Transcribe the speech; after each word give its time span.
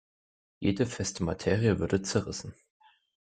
Jede 0.57 0.87
feste 0.87 1.23
Materie 1.23 1.77
würde 1.77 2.01
zerrissen. 2.01 2.55